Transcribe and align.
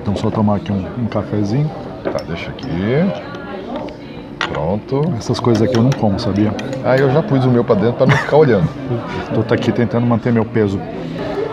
Então 0.00 0.16
só 0.16 0.30
tomar 0.30 0.56
aqui 0.56 0.72
um, 0.72 0.84
um 0.98 1.06
cafezinho. 1.06 1.70
Tá, 2.04 2.18
deixa 2.26 2.50
aqui. 2.50 2.68
Pronto. 4.52 5.02
Essas 5.16 5.38
coisas 5.38 5.62
aqui 5.62 5.76
eu 5.76 5.82
não 5.82 5.90
como, 5.90 6.18
sabia? 6.18 6.52
Ah, 6.84 6.96
eu 6.96 7.10
já 7.10 7.22
pus 7.22 7.44
o 7.44 7.50
meu 7.50 7.64
para 7.64 7.76
dentro 7.76 7.94
para 7.94 8.06
não 8.06 8.16
ficar 8.16 8.36
olhando. 8.36 8.68
Tô 9.46 9.54
aqui 9.54 9.70
tentando 9.72 10.06
manter 10.06 10.32
meu 10.32 10.44
peso. 10.44 10.80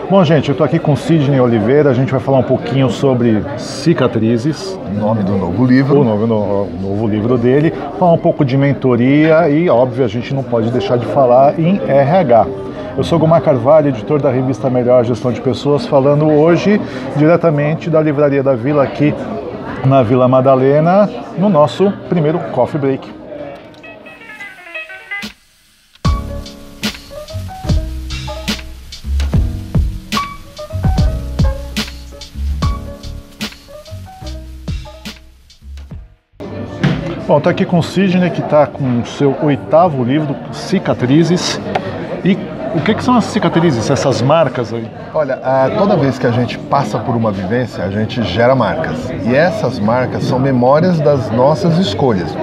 Bom, 0.08 0.22
gente, 0.22 0.48
eu 0.48 0.52
estou 0.52 0.64
aqui 0.64 0.78
com 0.78 0.94
Sidney 0.94 1.40
Oliveira. 1.40 1.90
A 1.90 1.92
gente 1.92 2.12
vai 2.12 2.20
falar 2.20 2.38
um 2.38 2.44
pouquinho 2.44 2.88
sobre 2.88 3.42
cicatrizes. 3.58 4.78
Nome 4.96 5.24
do 5.24 5.32
novo 5.32 5.66
livro. 5.66 6.00
O 6.00 6.04
novo, 6.04 6.26
no, 6.28 6.66
novo 6.80 7.08
livro 7.08 7.36
dele. 7.36 7.72
Falar 7.98 8.12
um 8.12 8.18
pouco 8.18 8.44
de 8.44 8.56
mentoria 8.56 9.48
e, 9.48 9.68
óbvio, 9.68 10.04
a 10.04 10.08
gente 10.08 10.32
não 10.32 10.44
pode 10.44 10.70
deixar 10.70 10.96
de 10.96 11.06
falar 11.06 11.58
em 11.58 11.80
RH. 11.88 12.46
Eu 12.96 13.04
sou 13.04 13.18
Gomar 13.18 13.42
Carvalho, 13.42 13.88
editor 13.88 14.22
da 14.22 14.30
revista 14.30 14.70
Melhor 14.70 15.04
Gestão 15.04 15.30
de 15.30 15.38
Pessoas, 15.42 15.84
falando 15.84 16.26
hoje 16.30 16.80
diretamente 17.14 17.90
da 17.90 18.00
Livraria 18.00 18.42
da 18.42 18.54
Vila 18.54 18.82
aqui 18.82 19.14
na 19.84 20.02
Vila 20.02 20.26
Madalena, 20.26 21.06
no 21.36 21.50
nosso 21.50 21.92
primeiro 22.08 22.38
Coffee 22.52 22.80
Break. 22.80 23.14
Bom, 37.28 37.36
estou 37.36 37.50
aqui 37.50 37.66
com 37.66 37.78
o 37.78 37.82
Sidney, 37.82 38.30
que 38.30 38.40
está 38.40 38.66
com 38.66 39.00
o 39.00 39.04
seu 39.04 39.36
oitavo 39.42 40.02
livro, 40.02 40.34
Cicatrizes. 40.50 41.60
E 42.24 42.55
o 42.76 42.80
que, 42.82 42.94
que, 42.94 43.02
são 43.02 43.16
as 43.16 43.24
cicatrizes, 43.24 43.90
essas 43.90 44.20
marcas 44.20 44.72
aí? 44.72 44.88
Olha, 45.14 45.40
toda 45.78 45.96
vez 45.96 46.18
que 46.18 46.26
a 46.26 46.30
gente 46.30 46.58
passa 46.58 46.98
por 46.98 47.16
uma 47.16 47.32
vivência, 47.32 47.82
a 47.82 47.90
gente 47.90 48.22
gera 48.22 48.54
marcas. 48.54 49.10
E 49.24 49.34
essas 49.34 49.78
marcas 49.78 50.24
são 50.24 50.38
memórias 50.38 51.00
das 51.00 51.30
nossas 51.30 51.78
escolhas. 51.78 52.36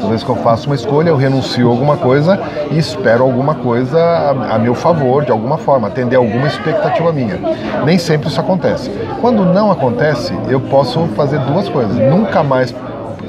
Toda 0.00 0.08
vez 0.08 0.24
que 0.24 0.30
eu 0.30 0.36
faço 0.36 0.66
uma 0.66 0.74
escolha, 0.74 1.10
eu 1.10 1.16
renuncio 1.16 1.68
a 1.68 1.70
alguma 1.70 1.96
coisa 1.96 2.40
e 2.72 2.78
espero 2.78 3.22
alguma 3.22 3.54
coisa 3.54 3.98
a, 3.98 4.56
a 4.56 4.58
meu 4.58 4.74
favor, 4.74 5.24
de 5.24 5.30
alguma 5.30 5.56
forma, 5.56 5.86
atender 5.86 6.16
alguma 6.16 6.48
expectativa 6.48 7.12
minha. 7.12 7.38
Nem 7.84 7.98
sempre 7.98 8.28
isso 8.28 8.40
acontece. 8.40 8.90
Quando 9.20 9.44
não 9.44 9.70
acontece, 9.70 10.36
eu 10.48 10.60
posso 10.60 11.06
fazer 11.14 11.38
duas 11.40 11.68
coisas. 11.68 11.96
Nunca 11.96 12.42
mais 12.42 12.74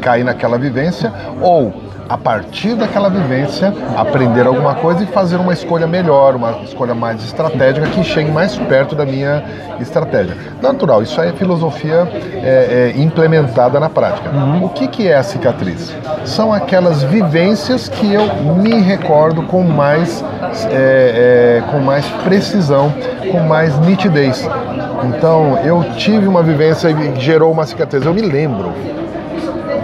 cair 0.01 0.23
naquela 0.23 0.57
vivência 0.57 1.13
ou 1.39 1.71
a 2.13 2.17
partir 2.17 2.75
daquela 2.75 3.09
vivência, 3.09 3.73
aprender 3.97 4.45
alguma 4.45 4.75
coisa 4.75 5.03
e 5.03 5.07
fazer 5.07 5.37
uma 5.37 5.51
escolha 5.51 5.87
melhor, 5.87 6.35
uma 6.35 6.59
escolha 6.63 6.93
mais 6.93 7.23
estratégica 7.23 7.87
que 7.87 8.03
chegue 8.03 8.29
mais 8.29 8.55
perto 8.55 8.93
da 8.93 9.03
minha 9.03 9.43
estratégia. 9.79 10.37
Natural, 10.61 11.01
isso 11.01 11.19
aí 11.19 11.29
é 11.29 11.33
filosofia 11.33 12.07
é, 12.35 12.93
é, 12.95 13.01
implementada 13.01 13.79
na 13.79 13.89
prática. 13.89 14.29
Uhum. 14.29 14.65
O 14.65 14.69
que, 14.69 14.87
que 14.87 15.07
é 15.07 15.15
a 15.15 15.23
cicatriz? 15.23 15.91
São 16.23 16.53
aquelas 16.53 17.01
vivências 17.01 17.89
que 17.89 18.13
eu 18.13 18.27
me 18.57 18.79
recordo 18.79 19.41
com 19.47 19.63
mais, 19.63 20.23
é, 20.69 21.61
é 21.61 21.71
com 21.71 21.79
mais 21.79 22.05
precisão, 22.23 22.93
com 23.31 23.39
mais 23.39 23.75
nitidez. 23.79 24.47
Então, 25.05 25.57
eu 25.65 25.83
tive 25.97 26.27
uma 26.27 26.43
vivência 26.43 26.89
e 26.89 27.19
gerou 27.19 27.51
uma 27.51 27.65
cicatriz. 27.65 28.05
Eu 28.05 28.13
me 28.13 28.21
lembro 28.21 28.71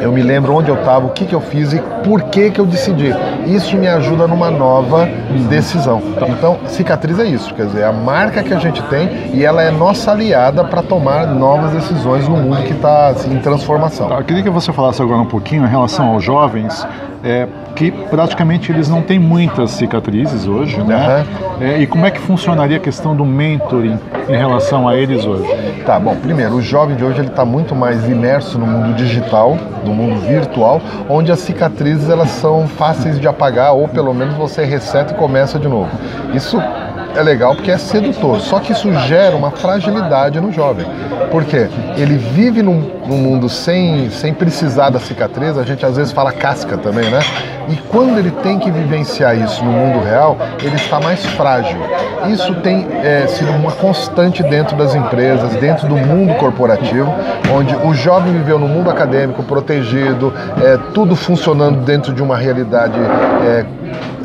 eu 0.02 0.12
me 0.12 0.22
lembro 0.22 0.54
onde 0.54 0.70
eu 0.70 0.76
estava, 0.76 1.06
o 1.06 1.10
que, 1.10 1.26
que 1.26 1.36
eu 1.36 1.42
fiz 1.42 1.74
e 1.74 1.80
por 2.04 2.24
que, 2.24 2.52
que 2.52 2.60
eu 2.60 2.66
decidi. 2.66 3.14
Isso 3.46 3.76
me 3.78 3.88
ajuda 3.88 4.28
numa 4.28 4.50
nova 4.50 5.08
decisão. 5.50 6.02
Então, 6.28 6.60
cicatriz 6.68 7.20
é 7.20 7.26
isso, 7.26 7.54
quer 7.54 7.66
dizer, 7.66 7.82
é 7.82 7.86
a 7.86 7.94
marca 7.94 8.44
que 8.44 8.54
a 8.54 8.60
gente 8.60 8.82
tem 8.84 9.32
e 9.34 9.44
ela 9.44 9.62
é 9.62 9.72
nossa 9.72 10.12
aliada 10.12 10.64
para 10.64 10.82
tomar 10.82 11.28
novas 11.28 11.72
decisões 11.72 12.28
no 12.28 12.38
mundo 12.38 12.64
que 12.64 12.74
está 12.74 13.08
assim, 13.08 13.34
em 13.34 13.40
transformação. 13.40 14.10
Tá, 14.10 14.16
eu 14.16 14.24
queria 14.24 14.44
que 14.44 14.50
você 14.50 14.72
falasse 14.72 15.02
agora 15.02 15.22
um 15.22 15.26
pouquinho 15.26 15.66
em 15.66 15.70
relação 15.70 16.08
aos 16.08 16.24
jovens. 16.24 16.88
É, 17.24 17.48
que 17.80 17.92
praticamente 17.92 18.74
eles 18.74 18.90
não 18.90 19.02
têm 19.02 19.18
muitas 19.18 19.72
cicatrizes 19.72 20.46
hoje, 20.46 20.84
né? 20.84 21.26
Uhum. 21.58 21.64
É, 21.66 21.80
e 21.80 21.88
como 21.88 22.06
é 22.06 22.12
que 22.12 22.20
funcionaria 22.20 22.76
a 22.76 22.80
questão 22.80 23.16
do 23.16 23.24
mentoring 23.24 23.98
em 24.28 24.36
relação 24.36 24.86
a 24.86 24.98
eles 24.98 25.26
hoje? 25.26 25.50
Tá, 25.86 25.98
bom, 25.98 26.14
primeiro, 26.18 26.56
o 26.56 26.62
jovem 26.62 26.98
de 26.98 27.06
hoje 27.06 27.20
ele 27.22 27.30
está 27.30 27.46
muito 27.46 27.74
mais 27.74 28.06
imerso 28.10 28.60
no 28.60 28.68
mundo 28.68 28.94
digital, 28.96 29.58
no 29.86 29.94
mundo 29.94 30.20
virtual, 30.20 30.82
onde 31.08 31.32
as 31.32 31.40
cicatrizes 31.40 32.10
elas 32.10 32.30
são 32.32 32.68
fáceis 32.68 33.18
de 33.18 33.30
apagar 33.30 33.74
ou 33.74 33.88
pelo 33.88 34.14
menos 34.14 34.36
você 34.36 34.66
reseta 34.66 35.14
e 35.14 35.16
começa 35.16 35.58
de 35.58 35.70
novo. 35.70 35.90
Isso 36.34 36.62
é 37.16 37.22
legal 37.22 37.56
porque 37.56 37.72
é 37.72 37.78
sedutor, 37.78 38.40
só 38.40 38.60
que 38.60 38.72
isso 38.72 38.92
gera 39.08 39.36
uma 39.36 39.52
fragilidade 39.52 40.40
no 40.40 40.52
jovem. 40.52 40.86
Por 41.32 41.46
quê? 41.46 41.68
Ele 41.96 42.18
vive 42.18 42.62
num, 42.62 42.92
num, 43.06 43.18
mundo 43.18 43.50
sem, 43.50 44.10
sem 44.10 44.34
precisar 44.34 44.90
da 44.90 45.00
cicatriz, 45.00 45.58
a 45.58 45.64
gente 45.64 45.86
às 45.86 45.98
vezes 45.98 46.12
fala 46.12 46.32
casca 46.32 46.78
também, 46.78 47.10
né? 47.10 47.20
E 47.70 47.76
quando 47.90 48.18
ele 48.18 48.32
tem 48.32 48.58
que 48.58 48.72
vivenciar 48.72 49.38
isso 49.38 49.64
no 49.64 49.72
mundo 49.72 50.04
real, 50.04 50.38
ele 50.64 50.76
está 50.76 51.00
mais 51.00 51.24
frágil. 51.24 51.78
Isso 52.28 52.56
tem 52.56 52.88
é, 53.04 53.28
sido 53.28 53.52
uma 53.52 53.72
constante 53.72 54.42
dentro 54.42 54.76
das 54.76 54.96
empresas, 54.96 55.54
dentro 55.56 55.88
do 55.88 55.96
mundo 55.96 56.34
corporativo, 56.36 57.14
onde 57.54 57.76
o 57.76 57.94
jovem 57.94 58.34
viveu 58.34 58.58
no 58.58 58.68
mundo 58.68 58.90
acadêmico 58.90 59.44
protegido, 59.44 60.34
é, 60.64 60.78
tudo 60.94 61.16
funcionando 61.16 61.82
dentro 61.86 62.12
de 62.12 62.24
uma 62.24 62.36
realidade 62.36 62.98
é, 62.98 63.66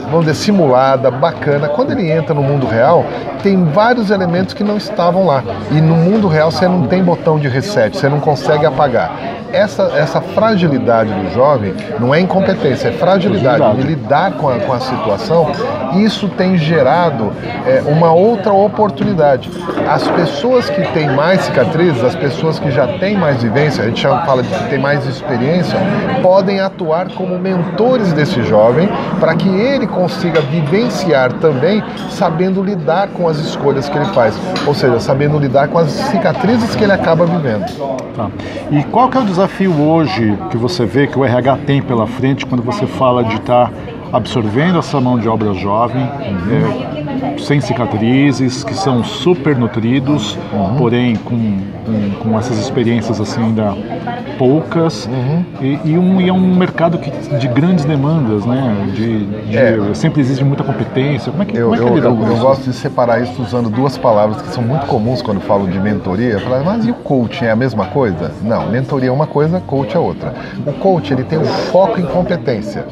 vamos 0.04 0.26
dizer, 0.26 0.34
simulada, 0.34 1.10
bacana. 1.10 1.69
Quando 1.69 1.92
ele 1.92 2.10
entra 2.10 2.34
no 2.34 2.42
mundo 2.42 2.66
real, 2.66 3.04
tem 3.42 3.65
vários 3.65 4.10
elementos 4.10 4.54
que 4.54 4.65
não 4.65 4.76
estavam 4.76 5.26
lá. 5.26 5.42
E 5.70 5.81
no 5.81 5.94
mundo 5.94 6.28
real 6.28 6.50
você 6.50 6.66
não 6.66 6.87
tem 6.87 7.03
botão 7.03 7.38
de 7.38 7.48
reset, 7.48 7.97
você 7.97 8.09
não 8.09 8.20
consegue 8.20 8.64
apagar. 8.64 9.12
Essa, 9.53 9.84
essa 9.94 10.20
fragilidade 10.20 11.12
do 11.12 11.32
jovem 11.32 11.75
não 12.00 12.12
é 12.12 12.20
incompetência, 12.20 12.88
é 12.88 12.93
fragilidade 12.93 13.76
de 13.76 13.82
lidar 13.87 14.32
com 14.32 14.48
a, 14.48 14.59
com 14.59 14.72
a 14.72 14.81
situação. 14.81 15.53
Isso 15.94 16.26
tem 16.28 16.56
gerado 16.59 17.32
é, 17.64 17.81
uma 17.87 18.12
outra 18.12 18.53
oportunidade. 18.53 19.48
As 19.88 20.09
pessoas 20.09 20.69
que 20.69 20.82
têm 20.93 21.09
mais 21.10 21.43
cicatrizes, 21.43 22.03
as 22.03 22.16
pessoas 22.16 22.59
que 22.59 22.70
já 22.70 22.88
têm 22.98 23.16
mais 23.16 23.43
vivência, 23.43 23.84
a 23.84 23.87
gente 23.87 24.03
já 24.03 24.22
fala 24.22 24.43
de 24.43 24.48
que 24.48 24.70
tem 24.70 24.78
mais 24.78 25.06
experiência, 25.06 25.78
podem 26.20 26.59
atuar 26.59 27.09
como 27.10 27.38
mentores 27.38 28.12
desse 28.12 28.43
jovem 28.43 28.88
para 29.20 29.37
que 29.37 29.48
ele 29.48 29.87
consiga 29.87 30.03
vivenciar 30.50 31.32
também 31.34 31.82
sabendo 32.10 32.62
lidar 32.62 33.09
com 33.09 33.28
as 33.28 33.38
escolhas 33.38 33.88
que 33.88 33.97
ele 33.97 34.06
faz, 34.06 34.38
ou 34.66 34.75
seja, 34.75 35.00
sabendo 35.00 35.38
lidar 35.38 35.69
com 35.69 35.78
as 35.78 35.91
cicatrizes 35.91 36.75
que 36.75 36.84
ele 36.84 36.92
acaba 36.92 37.26
vivendo. 37.26 37.66
Tá. 38.14 38.31
E 38.70 38.82
qual 38.84 39.09
que 39.09 39.19
é 39.19 39.20
o 39.20 39.25
desafio 39.25 39.81
hoje 39.81 40.38
que 40.50 40.56
você 40.56 40.84
vê 40.84 41.06
que 41.06 41.19
o 41.19 41.25
RH 41.25 41.59
tem 41.66 41.82
pela 41.82 42.06
frente 42.06 42.47
quando 42.47 42.62
você 42.62 42.87
fala 42.87 43.25
de 43.25 43.37
estar 43.37 43.70
absorvendo 44.12 44.78
essa 44.78 45.00
mão 45.00 45.19
de 45.19 45.28
obra 45.28 45.53
jovem, 45.54 46.03
uhum. 46.03 47.00
é, 47.00 47.03
sem 47.38 47.60
cicatrizes, 47.60 48.64
que 48.64 48.74
são 48.74 49.02
super 49.02 49.56
nutridos, 49.56 50.38
uhum. 50.52 50.76
porém 50.76 51.16
com, 51.16 51.58
com, 51.84 52.10
com, 52.22 52.38
essas 52.38 52.58
experiências 52.58 53.20
assim 53.20 53.42
ainda 53.42 53.74
poucas, 54.38 55.06
uhum. 55.06 55.44
e, 55.60 55.80
e, 55.84 55.98
um, 55.98 56.20
e 56.20 56.28
é 56.28 56.32
um 56.32 56.54
mercado 56.54 56.98
que, 56.98 57.10
de 57.10 57.48
grandes 57.48 57.84
demandas, 57.84 58.44
né? 58.44 58.90
De, 58.94 59.26
de 59.26 59.56
é. 59.56 59.94
sempre 59.94 60.20
exige 60.20 60.42
muita 60.44 60.64
competência. 60.64 61.30
Como 61.30 61.42
é 61.42 61.46
que, 61.46 61.56
eu, 61.56 61.70
como 61.70 61.74
é 61.74 61.78
que 61.78 61.84
eu, 61.84 61.98
eu, 61.98 62.26
eu 62.26 62.36
gosto 62.38 62.64
de 62.64 62.72
separar 62.72 63.22
isso 63.22 63.40
usando 63.40 63.70
duas 63.70 63.96
palavras 63.96 64.42
que 64.42 64.48
são 64.48 64.62
muito 64.62 64.86
comuns 64.86 65.22
quando 65.22 65.40
falo 65.40 65.68
de 65.68 65.78
mentoria. 65.78 66.40
Falar, 66.40 66.64
mas 66.64 66.84
e 66.84 66.90
o 66.90 66.94
coaching 66.94 67.46
é 67.46 67.50
a 67.50 67.56
mesma 67.56 67.86
coisa? 67.86 68.32
Não, 68.42 68.68
mentoria 68.68 69.08
é 69.08 69.12
uma 69.12 69.26
coisa, 69.26 69.60
coach 69.60 69.94
é 69.94 69.98
outra. 69.98 70.34
O 70.66 70.72
coach 70.72 71.12
ele 71.12 71.24
tem 71.24 71.38
um 71.38 71.44
foco 71.44 72.00
em 72.00 72.06
competência 72.06 72.84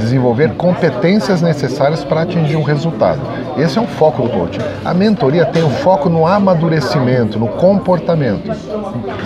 desenvolver 0.00 0.54
competências 0.54 1.40
necessárias 1.40 2.02
para 2.02 2.22
atingir 2.22 2.56
um 2.56 2.62
resultado. 2.62 3.20
Esse 3.56 3.78
é 3.78 3.80
um 3.80 3.86
foco 3.86 4.22
do 4.22 4.30
coaching. 4.30 4.60
A 4.84 4.92
mentoria 4.92 5.44
tem 5.46 5.62
o 5.62 5.70
foco 5.70 6.08
no 6.08 6.26
amadurecimento, 6.26 7.38
no 7.38 7.48
comportamento. 7.48 8.50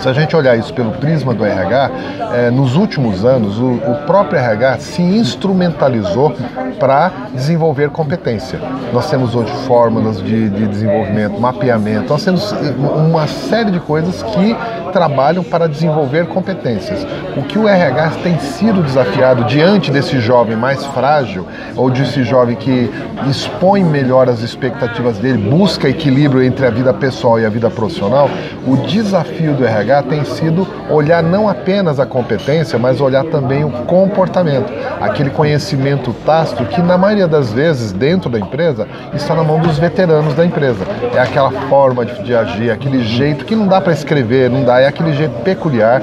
Se 0.01 0.09
a 0.09 0.13
gente 0.13 0.35
olhar 0.35 0.57
isso 0.57 0.73
pelo 0.73 0.91
prisma 0.91 1.33
do 1.33 1.45
RH, 1.45 1.91
é, 2.33 2.51
nos 2.51 2.75
últimos 2.75 3.23
anos 3.23 3.57
o, 3.57 3.73
o 3.73 3.95
próprio 4.05 4.37
RH 4.37 4.79
se 4.79 5.01
instrumentalizou 5.01 6.35
para 6.79 7.11
desenvolver 7.33 7.89
competência. 7.89 8.59
Nós 8.91 9.09
temos 9.09 9.35
hoje 9.35 9.51
fórmulas 9.65 10.21
de, 10.21 10.49
de 10.49 10.67
desenvolvimento, 10.67 11.39
mapeamento, 11.39 12.09
nós 12.09 12.23
temos 12.23 12.51
uma 12.51 13.27
série 13.27 13.71
de 13.71 13.79
coisas 13.79 14.21
que 14.21 14.55
trabalham 14.95 15.43
para 15.43 15.67
desenvolver 15.67 16.25
competências. 16.27 17.05
O 17.35 17.43
que 17.43 17.59
o 17.59 17.67
RH 17.67 18.11
tem 18.23 18.39
sido 18.39 18.81
desafiado 18.81 19.43
diante 19.43 19.91
desse 19.91 20.21
jovem 20.21 20.55
mais 20.55 20.85
frágil, 20.85 21.45
ou 21.75 21.89
desse 21.89 22.23
jovem 22.23 22.55
que 22.55 22.89
expõe 23.29 23.83
melhor 23.83 24.29
as 24.29 24.39
expectativas 24.39 25.17
dele, 25.17 25.37
busca 25.37 25.89
equilíbrio 25.89 26.41
entre 26.41 26.65
a 26.65 26.69
vida 26.69 26.93
pessoal 26.93 27.37
e 27.37 27.45
a 27.45 27.49
vida 27.49 27.69
profissional, 27.69 28.29
o 28.65 28.77
desafio 28.77 29.53
do 29.53 29.65
RH 29.65 30.03
tem 30.03 30.23
sido 30.23 30.65
olhar 30.89 31.21
não 31.21 31.49
apenas 31.49 31.99
a 31.99 32.05
competência, 32.05 32.79
mas 32.79 33.01
olhar 33.01 33.25
também 33.25 33.65
o 33.65 33.71
comportamento, 33.71 34.71
aquele 35.01 35.29
conhecimento 35.29 36.13
tácito 36.25 36.63
que, 36.67 36.81
na 36.81 36.97
maioria 36.97 37.27
das 37.27 37.51
vezes, 37.51 37.91
dentro 37.91 38.29
da 38.29 38.39
empresa, 38.39 38.87
está 39.13 39.35
na 39.35 39.43
mão 39.43 39.59
dos 39.59 39.77
veteranos 39.77 40.33
da 40.35 40.45
empresa. 40.45 40.85
É 41.13 41.19
aquela 41.19 41.51
forma 41.51 42.05
de, 42.05 42.23
de 42.23 42.33
agir, 42.33 42.71
aquele 42.71 43.03
jeito 43.03 43.43
que 43.43 43.57
não 43.57 43.67
dá 43.67 43.81
para 43.81 43.91
escrever, 43.91 44.49
não 44.49 44.63
dá 44.63 44.84
é 44.85 44.89
aquele 44.89 45.13
jeito 45.13 45.33
peculiar 45.43 46.01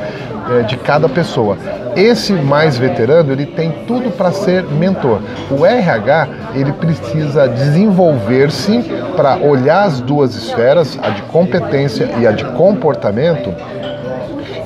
é, 0.51 0.63
de 0.63 0.77
cada 0.77 1.09
pessoa. 1.09 1.57
Esse 1.95 2.33
mais 2.33 2.77
veterano, 2.77 3.33
ele 3.33 3.47
tem 3.47 3.71
tudo 3.87 4.11
para 4.11 4.33
ser 4.33 4.65
mentor. 4.65 5.21
O 5.51 5.65
RH, 5.65 6.29
ele 6.55 6.73
precisa 6.73 7.49
desenvolver-se 7.49 8.83
para 9.17 9.37
olhar 9.37 9.85
as 9.85 10.01
duas 10.01 10.35
esferas, 10.35 10.99
a 11.03 11.11
de 11.11 11.23
competência 11.23 12.11
e 12.19 12.27
a 12.27 12.33
de 12.33 12.45
comportamento, 12.45 13.55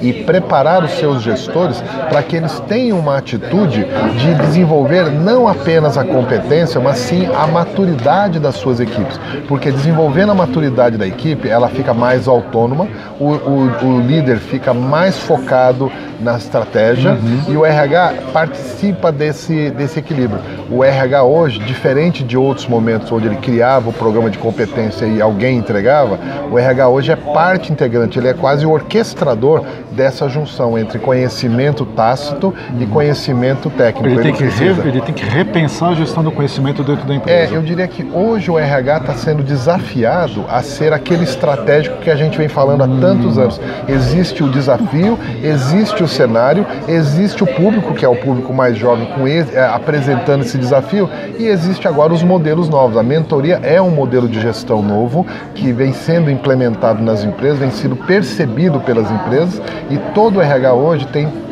e 0.00 0.12
preparar 0.24 0.84
os 0.84 0.92
seus 0.92 1.22
gestores 1.22 1.82
para 2.08 2.22
que 2.22 2.36
eles 2.36 2.60
tenham 2.68 2.98
uma 2.98 3.16
atitude 3.16 3.86
de 4.18 4.34
desenvolver 4.34 5.10
não 5.10 5.48
apenas 5.48 5.96
a 5.96 6.04
competência, 6.04 6.80
mas 6.80 6.98
sim 6.98 7.26
a 7.34 7.46
maturidade 7.46 8.38
das 8.38 8.56
suas 8.56 8.80
equipes. 8.80 9.18
Porque 9.48 9.70
desenvolvendo 9.70 10.32
a 10.32 10.34
maturidade 10.34 10.96
da 10.96 11.06
equipe, 11.06 11.48
ela 11.48 11.68
fica 11.68 11.94
mais 11.94 12.28
autônoma, 12.28 12.88
o, 13.18 13.32
o, 13.32 13.86
o 13.86 14.00
líder 14.00 14.38
fica 14.38 14.72
mais 14.72 15.18
focado 15.18 15.90
na 16.20 16.36
estratégia 16.36 17.12
uhum. 17.12 17.52
e 17.52 17.56
o 17.56 17.64
RH 17.64 18.14
participa 18.32 19.12
desse, 19.12 19.70
desse 19.70 19.98
equilíbrio. 19.98 20.40
O 20.70 20.82
RH 20.82 21.22
hoje, 21.24 21.58
diferente 21.60 22.24
de 22.24 22.36
outros 22.36 22.66
momentos 22.66 23.10
onde 23.12 23.26
ele 23.26 23.36
criava 23.36 23.90
o 23.90 23.92
programa 23.92 24.30
de 24.30 24.38
competência 24.38 25.06
e 25.06 25.20
alguém 25.20 25.58
entregava, 25.58 26.18
o 26.50 26.58
RH 26.58 26.88
hoje 26.88 27.12
é 27.12 27.16
parte 27.16 27.72
integrante, 27.72 28.18
ele 28.18 28.28
é 28.28 28.34
quase 28.34 28.66
o 28.66 28.70
orquestrador 28.70 29.64
dessa 29.92 30.28
junção 30.28 30.78
entre 30.78 30.98
conhecimento 30.98 31.84
tácito 31.86 32.54
e 32.78 32.84
uhum. 32.84 32.90
conhecimento 32.90 33.70
técnico. 33.70 34.06
Ele, 34.06 34.14
ele 34.14 34.22
tem, 34.22 34.32
que 34.34 34.44
re, 34.44 34.88
ele 34.88 35.00
tem 35.00 35.14
que 35.14 35.24
repensar 35.24 35.90
a 35.90 35.94
gestão 35.94 36.22
do 36.22 36.30
conhecimento 36.30 36.82
dentro 36.82 37.06
da 37.06 37.14
empresa. 37.14 37.54
É, 37.54 37.56
eu 37.56 37.62
diria 37.62 37.88
que 37.88 38.06
hoje 38.12 38.50
o 38.50 38.58
RH 38.58 38.98
está 38.98 39.14
sendo 39.14 39.42
desafiado 39.42 40.44
a 40.48 40.62
ser 40.62 40.92
aquele 40.92 41.24
estratégico 41.24 41.98
que 41.98 42.10
a 42.10 42.16
gente 42.16 42.36
vem 42.36 42.48
falando 42.48 42.82
há 42.82 42.88
tantos 42.88 43.36
hum. 43.36 43.42
anos. 43.42 43.60
Existe 43.88 44.42
o 44.42 44.48
desafio, 44.48 45.18
existe 45.42 46.02
o 46.02 46.05
cenário, 46.08 46.66
existe 46.88 47.42
o 47.42 47.46
público, 47.46 47.94
que 47.94 48.04
é 48.04 48.08
o 48.08 48.16
público 48.16 48.52
mais 48.52 48.76
jovem, 48.76 49.06
com 49.06 49.26
ele, 49.26 49.54
é, 49.54 49.64
apresentando 49.64 50.42
esse 50.42 50.58
desafio, 50.58 51.08
e 51.38 51.46
existe 51.46 51.86
agora 51.86 52.12
os 52.12 52.22
modelos 52.22 52.68
novos. 52.68 52.96
A 52.96 53.02
mentoria 53.02 53.60
é 53.62 53.80
um 53.80 53.90
modelo 53.90 54.28
de 54.28 54.40
gestão 54.40 54.82
novo 54.82 55.26
que 55.54 55.72
vem 55.72 55.92
sendo 55.92 56.30
implementado 56.30 57.02
nas 57.02 57.24
empresas, 57.24 57.58
vem 57.58 57.70
sendo 57.70 57.96
percebido 57.96 58.80
pelas 58.80 59.10
empresas 59.10 59.60
e 59.90 59.96
todo 60.14 60.38
o 60.38 60.42
RH 60.42 60.72
hoje 60.74 61.06
tem 61.06 61.45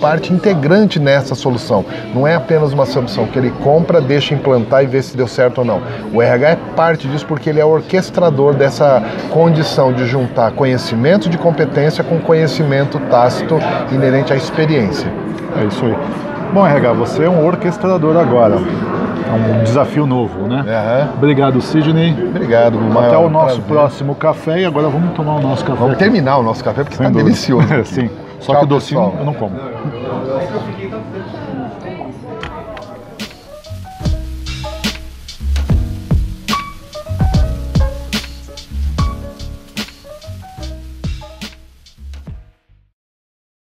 parte 0.00 0.32
integrante 0.32 0.98
nessa 0.98 1.34
solução. 1.34 1.84
Não 2.14 2.26
é 2.26 2.34
apenas 2.34 2.72
uma 2.72 2.86
solução 2.86 3.26
que 3.26 3.38
ele 3.38 3.50
compra, 3.62 4.00
deixa 4.00 4.34
implantar 4.34 4.84
e 4.84 4.86
vê 4.86 5.02
se 5.02 5.16
deu 5.16 5.26
certo 5.26 5.58
ou 5.58 5.64
não. 5.64 5.80
O 6.12 6.22
RH 6.22 6.48
é 6.48 6.56
parte 6.74 7.08
disso 7.08 7.26
porque 7.26 7.50
ele 7.50 7.60
é 7.60 7.64
orquestrador 7.64 8.54
dessa 8.54 9.02
condição 9.30 9.92
de 9.92 10.06
juntar 10.06 10.52
conhecimento 10.52 11.28
de 11.28 11.38
competência 11.38 12.02
com 12.02 12.18
conhecimento 12.18 12.98
tácito 13.10 13.58
inerente 13.92 14.32
à 14.32 14.36
experiência. 14.36 15.10
É 15.60 15.64
isso 15.64 15.84
aí. 15.84 15.96
Bom, 16.52 16.66
RH, 16.66 16.92
você 16.92 17.24
é 17.24 17.30
um 17.30 17.44
orquestrador 17.44 18.16
agora. 18.16 18.56
É 18.56 19.32
um 19.32 19.64
desafio 19.64 20.06
novo, 20.06 20.46
né? 20.46 20.62
Uhum. 20.62 21.14
Obrigado, 21.14 21.60
Sidney. 21.60 22.14
Obrigado, 22.28 22.78
Gumar. 22.78 23.06
Até 23.06 23.16
o 23.16 23.28
nosso 23.28 23.60
prazer. 23.60 23.64
próximo 23.66 24.14
café 24.14 24.60
e 24.60 24.64
agora 24.64 24.88
vamos 24.88 25.12
tomar 25.14 25.34
o 25.34 25.42
nosso 25.42 25.64
café. 25.64 25.78
Vamos 25.78 25.94
aqui. 25.94 26.04
terminar 26.04 26.38
o 26.38 26.42
nosso 26.42 26.62
café 26.62 26.84
porque 26.84 26.94
está 26.94 27.10
delicioso. 27.10 27.66
Sim. 27.84 28.08
Só 28.40 28.52
Tchau, 28.52 28.60
que 28.60 28.64
o 28.64 28.68
docinho 28.68 29.00
pessoal. 29.00 29.18
eu 29.18 29.24
não 29.24 29.34
como. 29.34 29.56